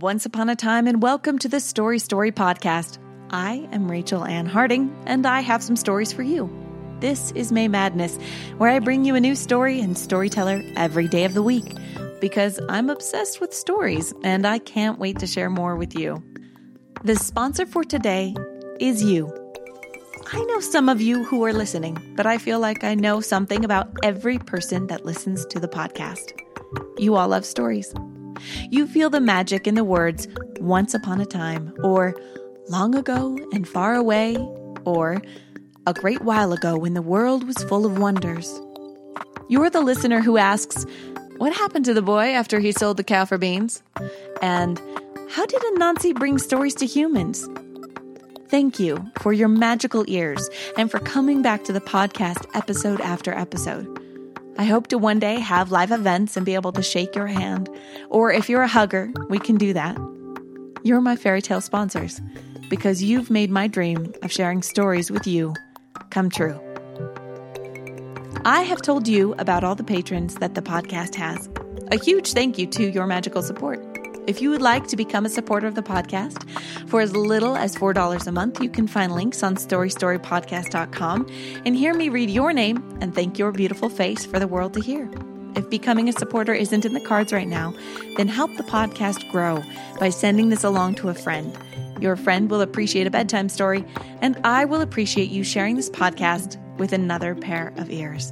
Once 0.00 0.24
upon 0.24 0.48
a 0.48 0.54
time, 0.54 0.86
and 0.86 1.02
welcome 1.02 1.40
to 1.40 1.48
the 1.48 1.58
Story 1.58 1.98
Story 1.98 2.30
podcast. 2.30 2.98
I 3.30 3.68
am 3.72 3.90
Rachel 3.90 4.24
Ann 4.24 4.46
Harding, 4.46 4.96
and 5.06 5.26
I 5.26 5.40
have 5.40 5.60
some 5.60 5.74
stories 5.74 6.12
for 6.12 6.22
you. 6.22 6.48
This 7.00 7.32
is 7.32 7.50
May 7.50 7.66
Madness, 7.66 8.16
where 8.58 8.70
I 8.70 8.78
bring 8.78 9.04
you 9.04 9.16
a 9.16 9.20
new 9.20 9.34
story 9.34 9.80
and 9.80 9.98
storyteller 9.98 10.62
every 10.76 11.08
day 11.08 11.24
of 11.24 11.34
the 11.34 11.42
week 11.42 11.74
because 12.20 12.60
I'm 12.68 12.90
obsessed 12.90 13.40
with 13.40 13.52
stories 13.52 14.14
and 14.22 14.46
I 14.46 14.60
can't 14.60 15.00
wait 15.00 15.18
to 15.18 15.26
share 15.26 15.50
more 15.50 15.74
with 15.74 15.98
you. 15.98 16.22
The 17.02 17.16
sponsor 17.16 17.66
for 17.66 17.82
today 17.82 18.36
is 18.78 19.02
you. 19.02 19.26
I 20.32 20.44
know 20.44 20.60
some 20.60 20.88
of 20.88 21.00
you 21.00 21.24
who 21.24 21.44
are 21.44 21.52
listening, 21.52 21.98
but 22.14 22.24
I 22.24 22.38
feel 22.38 22.60
like 22.60 22.84
I 22.84 22.94
know 22.94 23.20
something 23.20 23.64
about 23.64 23.90
every 24.04 24.38
person 24.38 24.86
that 24.86 25.04
listens 25.04 25.44
to 25.46 25.58
the 25.58 25.66
podcast. 25.66 26.38
You 26.98 27.16
all 27.16 27.26
love 27.26 27.44
stories. 27.44 27.92
You 28.70 28.86
feel 28.86 29.10
the 29.10 29.20
magic 29.20 29.66
in 29.66 29.74
the 29.74 29.84
words 29.84 30.28
once 30.60 30.94
upon 30.94 31.20
a 31.20 31.26
time, 31.26 31.74
or 31.82 32.14
long 32.68 32.94
ago 32.94 33.38
and 33.52 33.66
far 33.66 33.94
away, 33.94 34.36
or 34.84 35.22
a 35.86 35.94
great 35.94 36.22
while 36.22 36.52
ago 36.52 36.76
when 36.76 36.94
the 36.94 37.02
world 37.02 37.46
was 37.46 37.56
full 37.64 37.86
of 37.86 37.98
wonders. 37.98 38.60
You're 39.48 39.70
the 39.70 39.80
listener 39.80 40.20
who 40.20 40.36
asks, 40.36 40.84
What 41.38 41.52
happened 41.54 41.86
to 41.86 41.94
the 41.94 42.02
boy 42.02 42.26
after 42.34 42.60
he 42.60 42.72
sold 42.72 42.96
the 42.96 43.04
cow 43.04 43.24
for 43.24 43.38
beans? 43.38 43.82
And 44.42 44.80
how 45.30 45.46
did 45.46 45.62
Anansi 45.62 46.14
bring 46.14 46.38
stories 46.38 46.74
to 46.76 46.86
humans? 46.86 47.48
Thank 48.48 48.78
you 48.78 49.04
for 49.20 49.32
your 49.32 49.48
magical 49.48 50.04
ears 50.08 50.48
and 50.76 50.90
for 50.90 50.98
coming 50.98 51.42
back 51.42 51.64
to 51.64 51.72
the 51.72 51.80
podcast 51.80 52.46
episode 52.54 53.00
after 53.00 53.32
episode. 53.32 53.86
I 54.58 54.64
hope 54.64 54.88
to 54.88 54.98
one 54.98 55.20
day 55.20 55.38
have 55.38 55.70
live 55.70 55.92
events 55.92 56.36
and 56.36 56.44
be 56.44 56.56
able 56.56 56.72
to 56.72 56.82
shake 56.82 57.14
your 57.14 57.28
hand. 57.28 57.70
Or 58.10 58.32
if 58.32 58.48
you're 58.48 58.62
a 58.62 58.68
hugger, 58.68 59.08
we 59.28 59.38
can 59.38 59.56
do 59.56 59.72
that. 59.72 59.96
You're 60.82 61.00
my 61.00 61.14
fairy 61.14 61.40
tale 61.40 61.60
sponsors 61.60 62.20
because 62.68 63.00
you've 63.00 63.30
made 63.30 63.50
my 63.50 63.68
dream 63.68 64.12
of 64.22 64.32
sharing 64.32 64.62
stories 64.62 65.12
with 65.12 65.28
you 65.28 65.54
come 66.10 66.28
true. 66.28 66.60
I 68.44 68.62
have 68.62 68.82
told 68.82 69.06
you 69.06 69.32
about 69.38 69.62
all 69.62 69.76
the 69.76 69.84
patrons 69.84 70.34
that 70.36 70.56
the 70.56 70.62
podcast 70.62 71.14
has. 71.14 71.48
A 71.92 71.96
huge 72.02 72.32
thank 72.32 72.58
you 72.58 72.66
to 72.66 72.90
your 72.90 73.06
magical 73.06 73.42
support. 73.42 73.87
If 74.28 74.42
you 74.42 74.50
would 74.50 74.60
like 74.60 74.86
to 74.88 74.96
become 74.96 75.24
a 75.24 75.30
supporter 75.30 75.66
of 75.66 75.74
the 75.74 75.82
podcast 75.82 76.46
for 76.86 77.00
as 77.00 77.16
little 77.16 77.56
as 77.56 77.74
$4 77.74 78.26
a 78.26 78.30
month, 78.30 78.60
you 78.60 78.68
can 78.68 78.86
find 78.86 79.14
links 79.14 79.42
on 79.42 79.56
storystorypodcast.com 79.56 81.26
and 81.64 81.74
hear 81.74 81.94
me 81.94 82.10
read 82.10 82.28
your 82.28 82.52
name 82.52 82.98
and 83.00 83.14
thank 83.14 83.38
your 83.38 83.52
beautiful 83.52 83.88
face 83.88 84.26
for 84.26 84.38
the 84.38 84.46
world 84.46 84.74
to 84.74 84.82
hear. 84.82 85.10
If 85.56 85.70
becoming 85.70 86.10
a 86.10 86.12
supporter 86.12 86.52
isn't 86.52 86.84
in 86.84 86.92
the 86.92 87.00
cards 87.00 87.32
right 87.32 87.48
now, 87.48 87.72
then 88.18 88.28
help 88.28 88.54
the 88.58 88.64
podcast 88.64 89.30
grow 89.30 89.64
by 89.98 90.10
sending 90.10 90.50
this 90.50 90.62
along 90.62 90.96
to 90.96 91.08
a 91.08 91.14
friend. 91.14 91.56
Your 91.98 92.14
friend 92.14 92.50
will 92.50 92.60
appreciate 92.60 93.06
a 93.06 93.10
bedtime 93.10 93.48
story, 93.48 93.82
and 94.20 94.38
I 94.44 94.66
will 94.66 94.82
appreciate 94.82 95.30
you 95.30 95.42
sharing 95.42 95.76
this 95.76 95.88
podcast 95.88 96.58
with 96.76 96.92
another 96.92 97.34
pair 97.34 97.72
of 97.78 97.90
ears. 97.90 98.30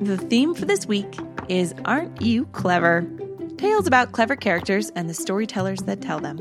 The 0.00 0.16
theme 0.16 0.56
for 0.56 0.64
this 0.64 0.86
week 0.86 1.16
is 1.48 1.72
Aren't 1.84 2.20
You 2.20 2.46
Clever? 2.46 3.08
Tales 3.60 3.86
about 3.86 4.12
clever 4.12 4.36
characters 4.36 4.88
and 4.96 5.06
the 5.06 5.12
storytellers 5.12 5.80
that 5.80 6.00
tell 6.00 6.18
them. 6.18 6.38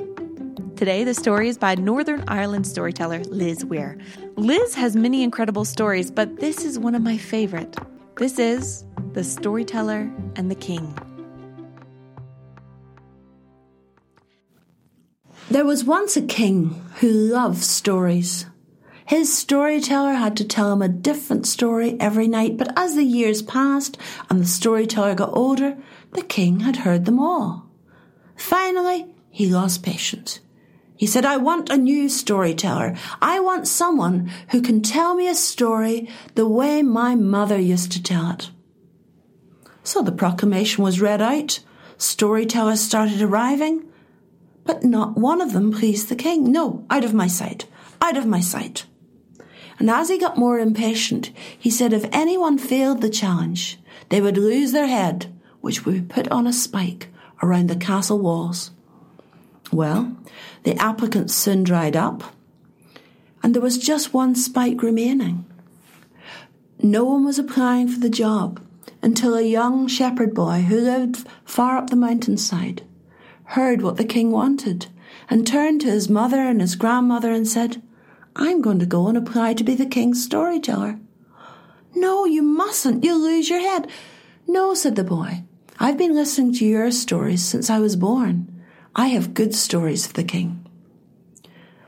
Today, 0.77 1.03
the 1.03 1.13
story 1.13 1.49
is 1.49 1.57
by 1.57 1.75
Northern 1.75 2.23
Ireland 2.29 2.65
storyteller 2.65 3.25
Liz 3.25 3.65
Weir. 3.65 3.97
Liz 4.37 4.73
has 4.75 4.95
many 4.95 5.21
incredible 5.21 5.65
stories, 5.65 6.11
but 6.11 6.39
this 6.39 6.63
is 6.63 6.79
one 6.79 6.95
of 6.95 7.01
my 7.01 7.17
favorite. 7.17 7.75
This 8.15 8.39
is 8.39 8.85
The 9.11 9.25
Storyteller 9.25 10.09
and 10.37 10.49
the 10.49 10.55
King. 10.55 10.97
There 15.51 15.65
was 15.65 15.83
once 15.83 16.15
a 16.15 16.21
king 16.21 16.81
who 17.01 17.09
loved 17.09 17.61
stories. 17.61 18.45
His 19.09 19.35
storyteller 19.35 20.13
had 20.13 20.37
to 20.37 20.45
tell 20.45 20.71
him 20.71 20.83
a 20.83 20.87
different 20.87 21.47
story 21.47 21.99
every 21.99 22.27
night, 22.27 22.57
but 22.57 22.71
as 22.77 22.93
the 22.93 23.03
years 23.03 23.41
passed 23.41 23.97
and 24.29 24.39
the 24.39 24.45
storyteller 24.45 25.15
got 25.15 25.35
older, 25.35 25.77
the 26.13 26.21
king 26.21 26.59
had 26.59 26.75
heard 26.75 27.05
them 27.05 27.19
all. 27.19 27.65
Finally, 28.35 29.07
he 29.31 29.47
lost 29.47 29.81
patience. 29.81 30.41
He 30.95 31.07
said, 31.07 31.25
I 31.25 31.37
want 31.37 31.71
a 31.71 31.75
new 31.75 32.07
storyteller. 32.07 32.95
I 33.19 33.39
want 33.39 33.67
someone 33.67 34.31
who 34.51 34.61
can 34.61 34.83
tell 34.83 35.15
me 35.15 35.27
a 35.27 35.33
story 35.33 36.07
the 36.35 36.47
way 36.47 36.83
my 36.83 37.15
mother 37.15 37.57
used 37.57 37.91
to 37.93 38.03
tell 38.03 38.29
it. 38.29 38.51
So 39.83 40.03
the 40.03 40.11
proclamation 40.11 40.83
was 40.83 41.01
read 41.01 41.19
out. 41.19 41.61
Storytellers 41.97 42.79
started 42.79 43.23
arriving, 43.23 43.85
but 44.65 44.83
not 44.83 45.17
one 45.17 45.41
of 45.41 45.53
them 45.53 45.73
pleased 45.73 46.09
the 46.09 46.15
king. 46.15 46.51
No, 46.51 46.85
out 46.91 47.03
of 47.03 47.15
my 47.15 47.25
sight, 47.25 47.65
out 48.03 48.15
of 48.15 48.27
my 48.27 48.39
sight. 48.39 48.85
And 49.79 49.89
as 49.89 50.09
he 50.09 50.17
got 50.17 50.37
more 50.37 50.59
impatient, 50.59 51.31
he 51.57 51.69
said 51.69 51.93
if 51.93 52.05
anyone 52.11 52.57
failed 52.57 53.01
the 53.01 53.09
challenge, 53.09 53.79
they 54.09 54.21
would 54.21 54.37
lose 54.37 54.71
their 54.71 54.87
head, 54.87 55.33
which 55.61 55.85
would 55.85 55.93
be 55.93 56.13
put 56.13 56.27
on 56.27 56.45
a 56.45 56.53
spike 56.53 57.07
around 57.41 57.69
the 57.69 57.75
castle 57.75 58.19
walls. 58.19 58.71
Well, 59.71 60.17
the 60.63 60.75
applicants 60.75 61.33
soon 61.33 61.63
dried 61.63 61.95
up, 61.95 62.35
and 63.41 63.53
there 63.53 63.61
was 63.61 63.77
just 63.77 64.13
one 64.13 64.35
spike 64.35 64.83
remaining. 64.83 65.45
No 66.81 67.05
one 67.05 67.25
was 67.25 67.39
applying 67.39 67.87
for 67.87 67.99
the 67.99 68.09
job 68.09 68.61
until 69.01 69.35
a 69.35 69.41
young 69.41 69.87
shepherd 69.87 70.33
boy 70.33 70.61
who 70.61 70.79
lived 70.79 71.25
far 71.45 71.77
up 71.77 71.89
the 71.89 71.95
mountainside 71.95 72.83
heard 73.49 73.81
what 73.81 73.97
the 73.97 74.05
king 74.05 74.29
wanted 74.29 74.85
and 75.27 75.45
turned 75.45 75.81
to 75.81 75.87
his 75.87 76.07
mother 76.07 76.41
and 76.41 76.61
his 76.61 76.75
grandmother 76.75 77.31
and 77.31 77.47
said, 77.47 77.81
I'm 78.35 78.61
going 78.61 78.79
to 78.79 78.85
go 78.85 79.07
and 79.07 79.17
apply 79.17 79.53
to 79.55 79.63
be 79.63 79.75
the 79.75 79.85
king's 79.85 80.23
storyteller. 80.23 80.99
No, 81.95 82.25
you 82.25 82.41
mustn't. 82.41 83.03
You'll 83.03 83.19
lose 83.19 83.49
your 83.49 83.59
head. 83.59 83.89
No, 84.47 84.73
said 84.73 84.95
the 84.95 85.03
boy. 85.03 85.43
I've 85.79 85.97
been 85.97 86.13
listening 86.15 86.53
to 86.55 86.65
your 86.65 86.91
stories 86.91 87.43
since 87.43 87.69
I 87.69 87.79
was 87.79 87.95
born. 87.95 88.63
I 88.95 89.07
have 89.07 89.33
good 89.33 89.55
stories 89.55 90.05
for 90.07 90.13
the 90.13 90.23
king. 90.23 90.65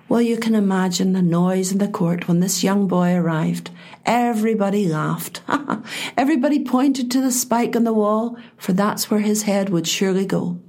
Well, 0.08 0.22
you 0.22 0.38
can 0.38 0.56
imagine 0.56 1.14
the 1.14 1.22
noise 1.22 1.72
in 1.72 1.78
the 1.78 1.88
court 1.88 2.28
when 2.28 2.42
this 2.42 2.64
young 2.64 2.88
boy 2.88 3.14
arrived. 3.14 3.72
Everybody 4.06 4.88
laughed. 4.88 5.42
Everybody 6.18 6.66
pointed 6.66 7.10
to 7.12 7.22
the 7.22 7.32
spike 7.32 7.76
on 7.76 7.86
the 7.86 7.94
wall, 7.94 8.38
for 8.58 8.74
that's 8.74 9.10
where 9.10 9.22
his 9.22 9.44
head 9.44 9.70
would 9.70 9.88
surely 9.88 10.26
go. 10.26 10.60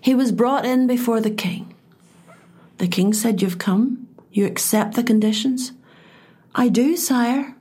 He 0.00 0.14
was 0.14 0.32
brought 0.32 0.66
in 0.66 0.86
before 0.86 1.20
the 1.20 1.30
king. 1.30 1.74
The 2.78 2.88
king 2.88 3.14
said, 3.14 3.40
You've 3.40 3.58
come? 3.58 4.01
You 4.32 4.46
accept 4.46 4.94
the 4.94 5.02
conditions? 5.02 5.72
I 6.54 6.70
do, 6.70 6.96
sire. 6.96 7.54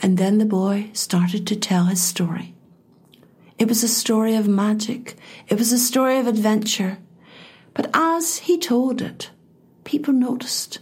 And 0.00 0.16
then 0.16 0.38
the 0.38 0.46
boy 0.46 0.90
started 0.92 1.46
to 1.48 1.56
tell 1.56 1.86
his 1.86 2.00
story. 2.00 2.54
It 3.58 3.68
was 3.68 3.82
a 3.82 3.88
story 3.88 4.36
of 4.36 4.46
magic. 4.46 5.16
It 5.48 5.58
was 5.58 5.72
a 5.72 5.78
story 5.78 6.18
of 6.18 6.28
adventure. 6.28 6.98
But 7.74 7.90
as 7.92 8.38
he 8.38 8.56
told 8.56 9.02
it, 9.02 9.30
people 9.84 10.14
noticed 10.14 10.78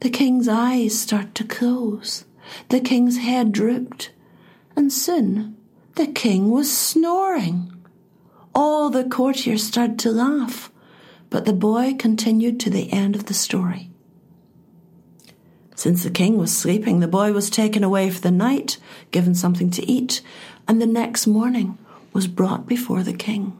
the 0.00 0.10
king's 0.10 0.48
eyes 0.48 0.98
start 0.98 1.34
to 1.36 1.44
close. 1.44 2.24
The 2.68 2.80
king's 2.80 3.18
head 3.18 3.50
drooped. 3.50 4.12
And 4.76 4.92
soon 4.92 5.56
the 5.96 6.06
king 6.06 6.50
was 6.50 6.76
snoring. 6.76 7.72
All 8.54 8.90
the 8.90 9.04
courtiers 9.04 9.64
started 9.64 9.98
to 10.00 10.12
laugh, 10.12 10.70
but 11.30 11.46
the 11.46 11.52
boy 11.52 11.94
continued 11.98 12.60
to 12.60 12.70
the 12.70 12.92
end 12.92 13.16
of 13.16 13.26
the 13.26 13.34
story. 13.34 13.90
Since 15.74 16.04
the 16.04 16.10
king 16.10 16.38
was 16.38 16.56
sleeping, 16.56 17.00
the 17.00 17.08
boy 17.08 17.32
was 17.32 17.50
taken 17.50 17.82
away 17.82 18.10
for 18.10 18.20
the 18.20 18.30
night, 18.30 18.78
given 19.10 19.34
something 19.34 19.70
to 19.70 19.84
eat, 19.90 20.22
and 20.68 20.80
the 20.80 20.86
next 20.86 21.26
morning 21.26 21.78
was 22.12 22.26
brought 22.28 22.66
before 22.66 23.02
the 23.02 23.12
king. 23.12 23.58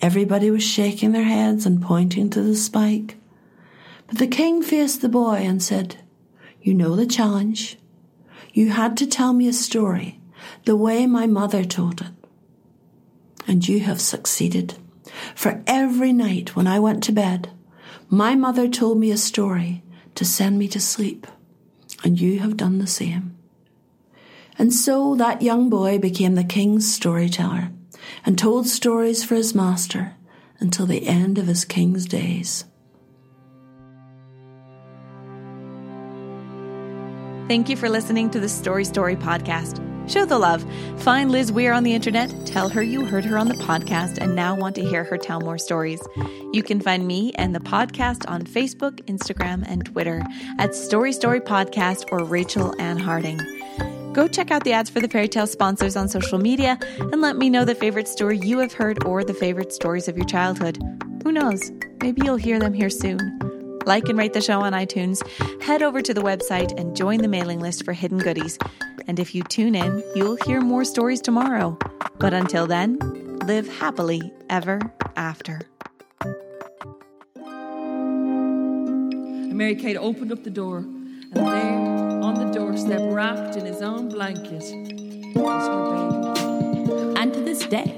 Everybody 0.00 0.50
was 0.50 0.62
shaking 0.62 1.12
their 1.12 1.24
heads 1.24 1.64
and 1.64 1.80
pointing 1.80 2.28
to 2.30 2.42
the 2.42 2.56
spike. 2.56 3.16
But 4.06 4.18
the 4.18 4.26
king 4.26 4.62
faced 4.62 5.00
the 5.00 5.08
boy 5.08 5.36
and 5.36 5.62
said, 5.62 5.96
You 6.60 6.74
know 6.74 6.96
the 6.96 7.06
challenge. 7.06 7.78
You 8.52 8.70
had 8.70 8.96
to 8.98 9.06
tell 9.06 9.32
me 9.32 9.48
a 9.48 9.52
story 9.52 10.20
the 10.64 10.76
way 10.76 11.06
my 11.06 11.26
mother 11.26 11.64
told 11.64 12.00
it. 12.00 12.08
And 13.46 13.66
you 13.66 13.80
have 13.80 14.00
succeeded. 14.00 14.74
For 15.34 15.62
every 15.66 16.12
night 16.12 16.56
when 16.56 16.66
I 16.66 16.80
went 16.80 17.02
to 17.04 17.12
bed, 17.12 17.50
my 18.08 18.34
mother 18.34 18.68
told 18.68 18.98
me 18.98 19.10
a 19.10 19.16
story 19.16 19.82
to 20.14 20.24
send 20.24 20.58
me 20.58 20.68
to 20.68 20.80
sleep, 20.80 21.26
and 22.02 22.20
you 22.20 22.38
have 22.40 22.56
done 22.56 22.78
the 22.78 22.86
same. 22.86 23.36
And 24.58 24.72
so 24.72 25.14
that 25.16 25.42
young 25.42 25.68
boy 25.68 25.98
became 25.98 26.34
the 26.34 26.44
king's 26.44 26.92
storyteller 26.92 27.70
and 28.24 28.38
told 28.38 28.66
stories 28.66 29.24
for 29.24 29.34
his 29.34 29.54
master 29.54 30.14
until 30.60 30.86
the 30.86 31.06
end 31.06 31.38
of 31.38 31.46
his 31.46 31.64
king's 31.64 32.06
days. 32.06 32.64
Thank 37.48 37.68
you 37.68 37.76
for 37.76 37.90
listening 37.90 38.30
to 38.30 38.40
the 38.40 38.48
Story 38.48 38.84
Story 38.84 39.16
podcast. 39.16 39.93
Show 40.06 40.26
the 40.26 40.38
love. 40.38 40.64
Find 40.98 41.32
Liz 41.32 41.50
Weir 41.50 41.72
on 41.72 41.82
the 41.82 41.94
internet, 41.94 42.30
tell 42.46 42.68
her 42.68 42.82
you 42.82 43.04
heard 43.04 43.24
her 43.24 43.38
on 43.38 43.48
the 43.48 43.54
podcast 43.54 44.18
and 44.18 44.34
now 44.34 44.54
want 44.54 44.74
to 44.76 44.84
hear 44.84 45.02
her 45.04 45.16
tell 45.16 45.40
more 45.40 45.58
stories. 45.58 46.00
You 46.52 46.62
can 46.62 46.80
find 46.80 47.06
me 47.06 47.32
and 47.36 47.54
the 47.54 47.60
podcast 47.60 48.28
on 48.28 48.42
Facebook, 48.42 49.00
Instagram, 49.06 49.64
and 49.66 49.84
Twitter 49.84 50.22
at 50.58 50.74
Story 50.74 51.12
Story 51.12 51.40
Podcast 51.40 52.04
or 52.12 52.24
Rachel 52.24 52.74
Ann 52.78 52.98
Harding. 52.98 53.40
Go 54.12 54.28
check 54.28 54.50
out 54.50 54.62
the 54.62 54.72
ads 54.72 54.90
for 54.90 55.00
the 55.00 55.08
fairy 55.08 55.26
tale 55.26 55.46
sponsors 55.46 55.96
on 55.96 56.08
social 56.08 56.38
media 56.38 56.78
and 56.98 57.20
let 57.20 57.36
me 57.36 57.50
know 57.50 57.64
the 57.64 57.74
favorite 57.74 58.06
story 58.06 58.38
you 58.38 58.58
have 58.58 58.72
heard 58.72 59.04
or 59.04 59.24
the 59.24 59.34
favorite 59.34 59.72
stories 59.72 60.06
of 60.06 60.16
your 60.16 60.26
childhood. 60.26 60.78
Who 61.24 61.32
knows? 61.32 61.72
Maybe 62.00 62.22
you'll 62.24 62.36
hear 62.36 62.60
them 62.60 62.74
here 62.74 62.90
soon. 62.90 63.43
Like 63.86 64.08
and 64.08 64.18
rate 64.18 64.32
the 64.32 64.40
show 64.40 64.60
on 64.60 64.72
iTunes. 64.72 65.22
Head 65.62 65.82
over 65.82 66.00
to 66.00 66.14
the 66.14 66.22
website 66.22 66.78
and 66.78 66.96
join 66.96 67.18
the 67.18 67.28
mailing 67.28 67.60
list 67.60 67.84
for 67.84 67.92
hidden 67.92 68.18
goodies. 68.18 68.58
And 69.06 69.18
if 69.18 69.34
you 69.34 69.42
tune 69.42 69.74
in, 69.74 70.02
you'll 70.14 70.36
hear 70.46 70.60
more 70.60 70.84
stories 70.84 71.20
tomorrow. 71.20 71.78
But 72.18 72.32
until 72.32 72.66
then, 72.66 72.98
live 73.46 73.68
happily 73.68 74.32
ever 74.48 74.80
after. 75.16 75.60
And 79.54 79.54
Mary 79.54 79.76
Kate 79.76 79.96
opened 79.96 80.32
up 80.32 80.42
the 80.44 80.50
door, 80.50 80.78
and 80.78 81.34
there, 81.34 81.78
on 82.22 82.34
the 82.34 82.50
doorstep, 82.52 83.00
wrapped 83.12 83.56
in 83.56 83.66
his 83.66 83.82
own 83.82 84.08
blanket, 84.08 84.64
was 85.36 85.66
her 85.68 85.84
baby. 85.92 87.20
And 87.20 87.34
to 87.34 87.40
this 87.40 87.66
day, 87.66 87.94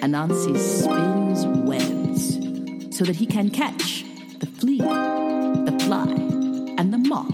Anansi 0.00 0.56
spins 0.56 1.46
webs 1.68 2.96
so 2.96 3.04
that 3.04 3.16
he 3.16 3.26
can 3.26 3.50
catch 3.50 4.04
the 4.38 4.46
flea, 4.46 4.80
moth 7.08 7.32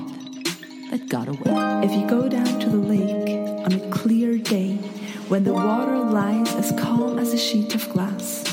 that 0.91 1.09
got 1.09 1.27
away. 1.27 1.85
If 1.85 1.91
you 1.91 2.07
go 2.07 2.29
down 2.29 2.61
to 2.61 2.69
the 2.69 2.77
lake 2.77 3.29
on 3.67 3.73
a 3.73 3.91
clear 3.91 4.39
day 4.39 4.77
when 5.27 5.43
the 5.43 5.53
water 5.53 5.99
lies 5.99 6.55
as 6.55 6.71
calm 6.79 7.19
as 7.19 7.35
a 7.35 7.39
sheet 7.39 7.75
of 7.75 7.89
glass, 7.93 8.45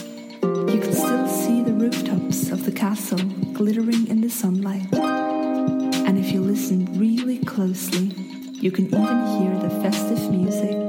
you 0.41 0.79
can 0.81 0.93
still 0.93 1.27
see 1.27 1.61
the 1.61 1.73
rooftops 1.73 2.49
of 2.49 2.65
the 2.65 2.71
castle 2.71 3.19
glittering 3.53 4.07
in 4.07 4.21
the 4.21 4.29
sunlight. 4.29 4.91
And 4.93 6.17
if 6.17 6.31
you 6.31 6.41
listen 6.41 6.87
really 6.99 7.37
closely, 7.37 8.07
you 8.53 8.71
can 8.71 8.87
even 8.87 9.27
hear 9.37 9.55
the 9.59 9.69
festive 9.81 10.31
music 10.31 10.80